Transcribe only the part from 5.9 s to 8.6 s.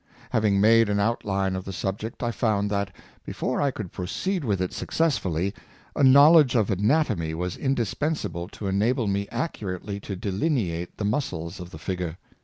a knowledge of anatomy was indispensable